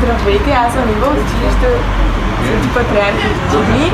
Гайди, 0.00 0.52
аз 0.66 0.72
съм 0.72 0.82
идвал 0.90 1.10
от 1.10 1.18
училище 1.18 1.68
Свети 2.44 2.68
Патриархи 2.74 3.28
дни. 3.52 3.92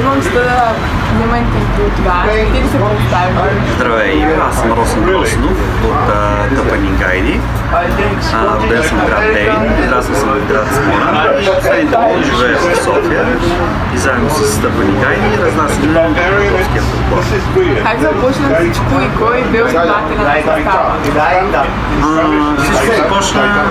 Имам 0.00 0.22
честа 0.22 0.40
да 0.40 0.72
взема 1.14 1.38
интервю 1.38 1.84
от 1.86 1.98
вас. 2.06 2.24
Ти 2.52 2.58
ли 2.62 2.68
се 2.68 2.78
представиш? 2.78 3.36
Здравей, 3.76 4.24
аз 4.48 4.54
съм 4.56 4.72
Росен 4.72 5.04
Росенов 5.08 5.58
от 5.84 6.06
Тъпани 6.56 6.90
Гайди. 6.90 7.40
Роден 7.72 8.82
съм 8.82 8.98
в 8.98 9.06
град 9.06 9.22
Девин, 9.32 9.84
израснал 9.84 10.16
съм 10.20 10.28
в 10.28 10.48
град 10.48 10.66
Смолян 10.74 11.16
последните 11.60 11.96
години 11.96 12.24
живея 12.24 12.58
в 12.58 12.76
София 12.84 13.26
и 13.94 13.98
заедно 13.98 14.30
с 14.30 14.60
Тъпани 14.60 14.92
Гайди 14.92 15.42
разнасяме 15.42 16.14
търговския 16.14 16.82
футбол. 16.82 17.18
Как 17.82 18.00
започна 18.00 18.56
всичко 18.58 19.00
и 19.00 19.08
кой 19.18 19.38
е 19.38 19.44
бил 19.44 19.64
основателя 19.66 20.22
на 20.22 20.34
състава? 20.34 20.94
Всичко 22.62 22.96
започна 22.96 23.64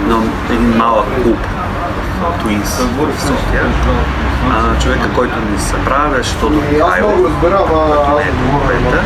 на 0.07 0.23
един 0.49 0.77
малък 0.77 1.05
клуб 1.23 1.37
Twins 2.43 2.81
в 2.97 3.21
София. 3.21 3.63
А, 4.51 4.79
човека, 4.79 5.09
който 5.15 5.35
ни 5.35 5.59
събра 5.59 6.07
беше 6.15 6.35
Тодор 6.37 6.61
Михайлов, 6.71 7.39
който 7.41 8.15
не 8.15 8.23
е 8.23 8.31
в 8.31 8.51
момента. 8.51 9.03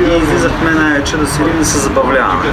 И 0.00 0.16
излизахме 0.22 0.70
най-вече 0.70 1.16
да 1.16 1.26
седим 1.26 1.58
да 1.58 1.64
се 1.64 1.78
забавляваме. 1.78 2.44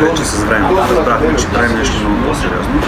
Вече 0.00 0.24
с 0.24 0.44
времето 0.44 0.76
разбрахме, 0.90 1.36
че 1.36 1.48
правим 1.48 1.76
нещо 1.78 2.00
много 2.00 2.22
по-сериозно 2.22 2.80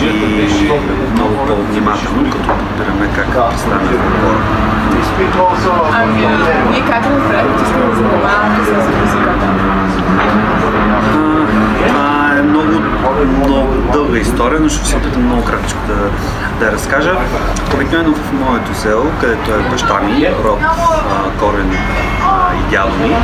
и 0.00 0.72
много 1.12 1.36
по-внимателно, 1.46 2.30
като 2.30 2.48
подбираме 2.48 3.08
как 3.14 3.58
стане 3.58 3.88
хора. 3.88 4.75
Ами, 5.18 6.26
вие 6.70 6.82
как 6.86 7.06
разбрахте, 7.06 7.58
че 7.58 7.66
сте 7.66 7.78
да 7.78 7.94
занимавате 7.94 8.64
с 8.64 8.68
музиката? 8.70 9.46
Това 11.88 12.12
е 12.12 12.15
много, 12.64 13.24
много 13.46 13.74
дълга 13.92 14.18
история, 14.18 14.60
но 14.60 14.68
ще 14.68 14.86
се 14.86 14.96
опитам 14.96 15.22
много 15.22 15.44
кратичко 15.44 15.78
да, 15.88 16.10
да 16.64 16.72
разкажа. 16.72 17.12
Обикновено 17.74 18.14
в 18.14 18.32
моето 18.32 18.74
село, 18.74 19.04
където 19.20 19.50
е 19.50 19.70
баща 19.70 20.00
ми, 20.00 20.28
род 20.44 20.60
корен 21.40 21.72
и 22.54 22.70
дядо 22.70 22.96
ми, 22.96 23.16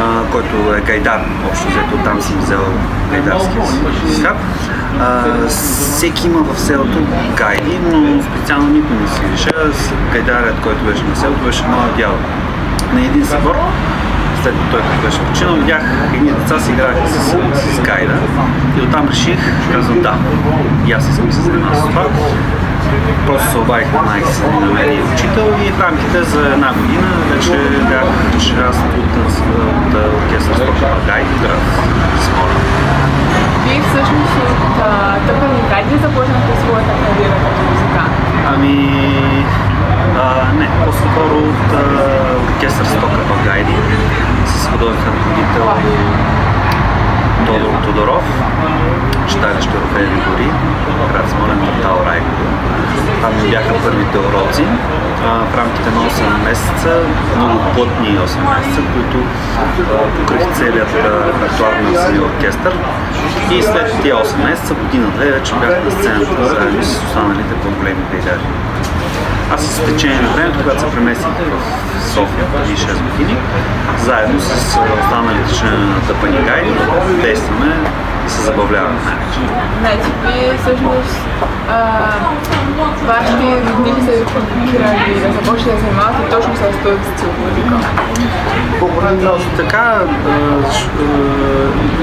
а, 0.00 0.30
който 0.32 0.74
е 0.76 0.80
гайдар, 0.80 1.20
общо 1.50 1.68
взето 1.68 2.04
там 2.04 2.22
си 2.22 2.34
взел 2.34 2.64
гайдарския 3.10 3.66
си 3.66 4.14
свят. 4.14 4.36
всеки 5.48 6.26
има 6.26 6.42
в 6.42 6.60
селото 6.60 6.98
гайди, 7.36 7.78
но 7.92 8.22
специално 8.22 8.68
никой 8.68 8.96
не 8.96 9.08
си 9.08 9.20
виша. 9.30 9.50
Гайдарят, 10.12 10.54
който 10.62 10.84
беше 10.84 11.02
на 11.04 11.16
селото, 11.16 11.44
беше 11.44 11.64
моят 11.66 11.96
дядо. 11.96 12.18
На 12.92 13.00
един 13.00 13.26
събор 13.26 13.56
след 14.42 14.54
като 14.54 14.70
той 14.70 14.82
беше 15.04 15.20
починал, 15.20 15.54
видях 15.54 15.82
едни 16.14 16.30
деца 16.32 16.60
си 16.60 16.72
играеха 16.72 17.08
с, 17.08 17.14
с, 17.14 17.76
с 17.76 17.80
гайда 17.80 18.14
и 18.78 18.80
оттам 18.80 19.08
реших, 19.08 19.38
казвам 19.72 20.00
да, 20.02 20.14
и 20.86 20.92
аз 20.92 21.08
искам 21.08 21.26
да 21.26 21.32
се 21.32 21.40
занимавам 21.40 21.74
с 21.74 21.80
това. 21.80 22.04
Просто 23.26 23.50
се 23.50 23.58
обадих 23.58 23.92
на 23.92 24.02
най 24.02 24.20
на 24.60 24.66
мен 24.66 24.92
и 24.92 25.02
учител 25.14 25.48
и 25.66 25.70
в 25.70 25.80
рамките 25.80 26.22
за 26.22 26.40
една 26.40 26.72
година 26.72 27.08
вече 27.30 27.58
бях 27.88 28.08
част 28.38 28.80
от, 29.00 29.12
от, 29.22 29.32
от 29.70 29.94
оркестър 30.22 30.54
Спорта 30.54 30.86
в 30.86 31.06
град 31.06 31.62
Смолян. 32.26 32.62
Вие 33.64 33.80
всъщност 33.80 34.36
от 34.48 34.76
Тъпани 35.26 35.60
Гайди 35.70 35.96
започнахте 36.02 36.52
своята 36.64 36.92
кариера 37.06 37.34
като 37.44 37.62
музикант? 37.70 38.12
Ами, 38.54 39.46
а, 40.16 40.52
не, 40.58 40.68
по-скоро 40.84 41.38
от 41.38 42.31
оркестър 42.62 42.86
Стока 42.86 43.18
в 43.18 43.44
Гайди 43.44 43.76
с 44.46 44.68
художествен 44.68 45.12
ръководител 45.14 45.66
Тодор 47.46 47.74
Тодоров, 47.84 48.24
читалище 49.28 49.70
Орфееви 49.76 50.20
гори, 50.28 50.50
град 51.12 51.30
Смолен, 51.30 51.58
квартал 51.58 52.06
Райково. 52.06 52.46
Там 53.20 53.50
бяха 53.50 53.74
първите 53.84 54.18
уроци 54.18 54.64
в 55.22 55.56
рамките 55.56 55.90
на 55.90 56.10
8 56.10 56.44
месеца, 56.44 57.00
много 57.36 57.58
плътни 57.74 58.08
8 58.08 58.20
месеца, 58.20 58.80
които 58.94 59.26
покрих 60.16 60.52
целият 60.54 60.94
репертуар 60.94 61.72
на 61.72 61.98
самия 61.98 62.22
оркестър. 62.22 62.74
И 63.50 63.62
след 63.62 64.02
тия 64.02 64.16
8 64.16 64.44
месеца, 64.44 64.74
година-две, 64.74 65.30
вече 65.30 65.54
бях 65.54 65.84
на 65.84 65.90
сцената 65.90 66.48
заедно 66.48 66.82
с 66.82 67.04
останалите 67.04 67.54
по-големи 67.54 68.04
пейдари. 68.10 68.46
Аз 69.50 69.66
с 69.66 69.84
течение 69.84 70.20
на 70.22 70.28
времето, 70.28 70.58
когато 70.62 70.80
се 70.80 70.90
преместих 70.90 71.28
в 71.28 72.14
София 72.14 72.46
преди 72.54 72.76
6 72.76 73.10
години, 73.10 73.36
заедно 74.04 74.40
с 74.40 74.78
останалите 75.04 75.54
членове 75.54 75.84
на 75.84 76.00
Тъпани 76.00 76.38
Гайди, 76.46 76.70
действаме 77.22 77.76
и 78.26 78.30
се 78.30 78.42
забавляваме. 78.42 79.00
Значи, 79.80 80.10
всъщност 80.60 81.16
вашите 83.06 83.62
роднини 83.70 84.00
са 84.00 84.24
провокирали 84.24 85.20
да 85.20 85.32
започнете 85.32 85.74
да 85.74 85.80
занимавате 85.80 86.30
точно 86.30 86.56
с 86.56 86.58
този 86.82 86.96
стил 87.16 87.28
музика? 87.40 87.76
Така 89.56 90.00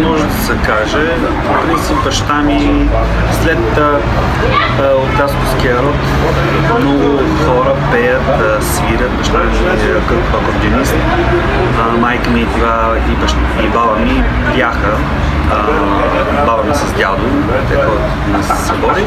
може 0.03 0.24
да 0.24 0.34
се 0.34 0.53
каже. 0.53 1.06
В 1.06 1.66
принцип 1.66 2.03
баща 2.03 2.34
ми 2.34 2.90
след 3.44 3.79
от 4.79 5.19
род 5.84 5.96
много 6.79 7.19
хора 7.46 7.74
пеят, 7.91 7.99
свирят. 8.62 9.12
Баща 9.18 9.38
ми 9.38 9.46
е 9.46 9.97
акордеонист. 10.34 10.96
Майка 12.00 12.30
ми 12.30 12.40
и, 12.40 13.16
баща, 13.22 13.38
и 13.64 13.68
баба 13.68 13.96
ми 13.96 14.24
бяха 14.56 14.97
баба 16.46 16.64
ми 16.64 16.75
с 16.75 16.94
дядо, 16.94 17.24
те 17.70 17.75
ходят 17.75 18.02
на 18.31 18.44
събори, 18.44 19.06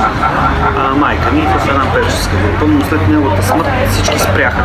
а 0.78 0.94
майка 0.94 1.30
ми 1.32 1.40
в 1.40 1.68
една 1.68 1.92
певческа 1.94 2.36
група, 2.36 2.64
но 2.66 2.84
след 2.84 3.08
неговата 3.08 3.42
смърт 3.42 3.68
всички 3.90 4.18
спряха. 4.18 4.62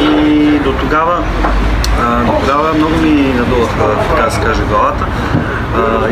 И 0.00 0.60
до 0.64 0.72
тогава, 0.72 1.22
до 2.26 2.32
тогава 2.40 2.74
много 2.74 2.96
ми 2.96 3.34
надуваха, 3.38 3.96
така 4.10 4.22
да 4.22 4.30
се 4.30 4.40
каже, 4.40 4.62
главата. 4.62 5.06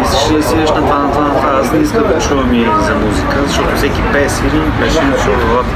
искаш 0.02 0.30
ли 0.30 0.36
да 0.36 0.42
свириш 0.42 0.70
на 0.70 0.76
това, 0.76 0.98
на 0.98 1.12
това, 1.12 1.24
на 1.24 1.34
това. 1.34 1.60
Аз 1.60 1.72
не 1.72 1.78
искам 1.78 2.02
да 2.02 2.18
чувам 2.18 2.54
и 2.54 2.64
за 2.64 2.94
музика, 2.94 3.36
защото 3.46 3.76
всеки 3.76 4.02
пее 4.12 4.28
свири, 4.28 4.60
беше 4.80 5.02
ми 5.02 5.10
дошъл 5.10 5.34
главата 5.46 5.70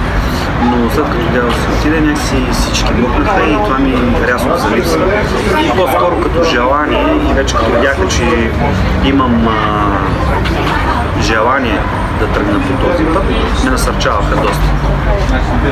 но 0.62 0.90
след 0.90 1.04
като 1.04 1.32
дядо 1.32 1.52
се 1.52 1.68
отиде, 1.78 2.00
някакси 2.00 2.46
всички 2.52 2.92
мъкнаха 2.92 3.42
и 3.46 3.54
това 3.64 3.78
ми 3.78 3.94
рязко 4.28 4.56
залипса. 4.56 4.98
И 5.60 5.70
по-скоро 5.76 6.20
като 6.20 6.44
желание 6.44 7.20
и 7.30 7.34
вече 7.34 7.56
като 7.56 7.70
видяха, 7.70 8.08
че 8.08 8.50
имам 9.04 9.48
а, 9.48 11.22
желание 11.22 11.80
да 12.20 12.26
тръгна 12.26 12.60
по 12.60 12.86
този 12.86 13.04
път, 13.04 13.24
ме 13.64 13.70
насърчаваха 13.70 14.36
доста. 14.36 14.64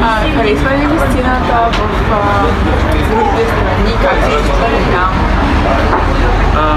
А, 0.02 0.36
харесва 0.36 0.70
ли 0.70 0.86
ви 0.86 0.98
сцената 0.98 1.70
в 1.70 3.10
другите 3.10 3.44
страни? 3.44 3.96
Как 4.02 4.24
се 4.24 4.30
чувствате 4.30 4.92
там? 4.92 5.26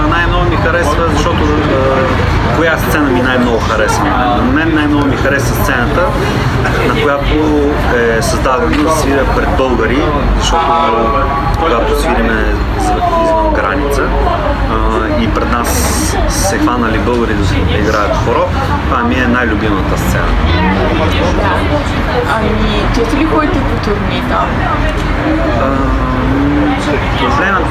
най-много 0.10 0.50
ми 0.50 0.56
харесва, 0.56 1.08
защото 1.10 1.44
а, 1.44 2.56
коя 2.56 2.78
сцена 2.78 3.10
ми 3.10 3.22
най-много 3.22 3.60
харесва. 3.60 4.04
На 4.38 4.52
мен 4.54 4.76
най-много 4.76 5.06
ми 5.06 5.18
харесва 5.18 5.56
сцената, 5.56 6.06
на 6.88 7.02
която 7.04 7.70
създадена 8.39 8.83
да 8.83 8.91
свиря 8.91 9.25
пред 9.35 9.57
българи, 9.57 10.03
защото 10.39 10.66
когато 11.59 12.01
свириме 12.01 12.55
извън 13.23 13.53
граница 13.53 14.01
а, 14.72 15.22
и 15.22 15.33
пред 15.33 15.51
нас 15.51 15.67
се 16.29 16.57
хванали 16.57 16.97
българи 17.00 17.33
да 17.33 17.77
играят 17.77 18.15
хоро, 18.15 18.45
това 18.89 19.03
ми 19.03 19.15
е 19.15 19.27
най-любимата 19.27 19.97
сцена. 19.97 20.27
Да. 21.36 21.50
Ами, 22.36 22.83
често 22.95 23.18
ли 23.18 23.25
ходите 23.25 23.59
по 23.59 23.83
турни 23.83 24.24
там? 24.30 24.47
Проблемът 27.19 27.63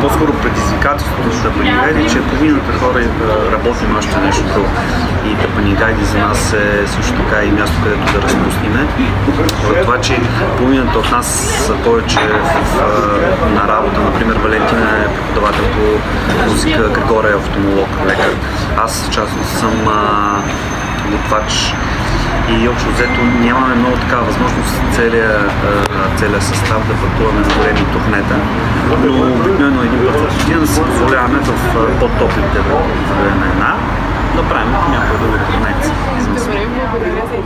по-скоро 0.00 0.32
предизвикателството 0.32 1.30
за 1.30 1.42
Тъпани 1.42 2.10
че 2.10 2.22
половината 2.22 2.72
хора 2.78 3.00
работим 3.52 3.96
още 3.98 4.18
нещо 4.18 4.44
друго. 4.54 4.68
И 5.26 5.34
Тъпани 5.34 5.74
Гайди 5.74 6.04
за 6.04 6.18
нас 6.18 6.52
е 6.52 6.86
също 6.86 7.12
така 7.12 7.42
и 7.44 7.50
място, 7.50 7.76
където 7.82 8.12
да 8.12 8.22
разпустиме. 8.22 8.86
За 9.68 9.80
това, 9.82 10.00
че 10.00 10.20
половината 10.56 10.98
от 10.98 11.10
нас 11.10 11.26
са 11.66 11.74
повече 11.74 12.18
в, 12.18 12.80
на 13.54 13.68
работа. 13.68 14.00
Например, 14.00 14.36
Валентина 14.36 14.88
е 15.04 15.14
преподавател 15.14 15.64
по 15.64 16.50
музика, 16.50 16.88
Григория 16.88 17.30
е 17.30 17.34
автомолог, 17.34 17.88
лекар. 18.06 18.32
Аз 18.84 19.06
в 19.06 19.10
частност 19.10 19.50
съм 19.58 19.72
готвач 21.10 21.74
и 22.48 22.68
общо 22.68 22.90
взето 22.90 23.20
нямаме 23.40 23.74
много 23.74 23.96
такава 23.96 24.22
възможност 24.24 24.74
целият, 24.94 25.50
целият 26.16 26.42
състав 26.42 26.88
да 26.88 26.94
пътуваме 26.94 27.40
на 27.40 27.54
големи 27.54 27.86
турнета, 27.92 28.36
но 28.90 29.59
в 30.30 30.38
година 30.38 30.66
си 30.66 30.80
позволяваме 30.82 31.38
в 31.38 31.74
по-топлите 32.00 32.60
времена 33.22 33.76
да 34.36 34.48
правим 34.48 34.72
някои 34.72 35.18
други 35.18 35.38
турнети. 35.52 35.88
Добре, 36.34 36.66
благодаря 36.90 37.22
за. 37.26 37.40